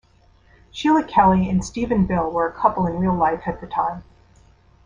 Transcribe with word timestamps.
Sheila 0.71 1.03
Kelley 1.03 1.47
and 1.47 1.63
Stephen 1.63 2.07
Bill 2.07 2.27
were 2.31 2.47
a 2.47 2.51
couple 2.51 2.87
in 2.87 2.97
real 2.97 3.13
life 3.13 3.43
at 3.45 3.61
the 3.61 3.67
time. 3.67 4.03